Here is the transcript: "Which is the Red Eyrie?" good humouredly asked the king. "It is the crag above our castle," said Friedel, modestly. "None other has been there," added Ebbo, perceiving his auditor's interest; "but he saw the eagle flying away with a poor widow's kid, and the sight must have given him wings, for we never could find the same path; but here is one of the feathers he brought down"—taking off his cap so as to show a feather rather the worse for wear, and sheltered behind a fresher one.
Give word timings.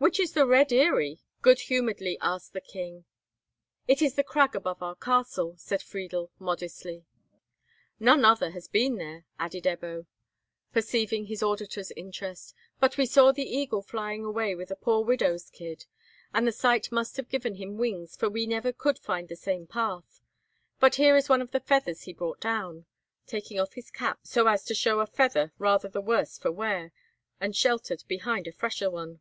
"Which 0.00 0.20
is 0.20 0.32
the 0.34 0.46
Red 0.46 0.72
Eyrie?" 0.72 1.24
good 1.42 1.58
humouredly 1.62 2.18
asked 2.20 2.52
the 2.52 2.60
king. 2.60 3.04
"It 3.88 4.00
is 4.00 4.14
the 4.14 4.22
crag 4.22 4.54
above 4.54 4.80
our 4.80 4.94
castle," 4.94 5.56
said 5.56 5.82
Friedel, 5.82 6.30
modestly. 6.38 7.04
"None 7.98 8.24
other 8.24 8.50
has 8.52 8.68
been 8.68 8.94
there," 8.94 9.24
added 9.40 9.64
Ebbo, 9.64 10.06
perceiving 10.72 11.26
his 11.26 11.42
auditor's 11.42 11.90
interest; 11.90 12.54
"but 12.78 12.94
he 12.94 13.06
saw 13.06 13.32
the 13.32 13.42
eagle 13.42 13.82
flying 13.82 14.24
away 14.24 14.54
with 14.54 14.70
a 14.70 14.76
poor 14.76 15.02
widow's 15.04 15.50
kid, 15.50 15.86
and 16.32 16.46
the 16.46 16.52
sight 16.52 16.92
must 16.92 17.16
have 17.16 17.28
given 17.28 17.56
him 17.56 17.76
wings, 17.76 18.14
for 18.16 18.28
we 18.30 18.46
never 18.46 18.72
could 18.72 19.00
find 19.00 19.28
the 19.28 19.34
same 19.34 19.66
path; 19.66 20.20
but 20.78 20.94
here 20.94 21.16
is 21.16 21.28
one 21.28 21.42
of 21.42 21.50
the 21.50 21.58
feathers 21.58 22.02
he 22.02 22.12
brought 22.12 22.40
down"—taking 22.40 23.58
off 23.58 23.72
his 23.72 23.90
cap 23.90 24.20
so 24.22 24.46
as 24.46 24.62
to 24.64 24.76
show 24.76 25.00
a 25.00 25.08
feather 25.08 25.52
rather 25.58 25.88
the 25.88 26.00
worse 26.00 26.38
for 26.38 26.52
wear, 26.52 26.92
and 27.40 27.56
sheltered 27.56 28.04
behind 28.06 28.46
a 28.46 28.52
fresher 28.52 28.88
one. 28.88 29.18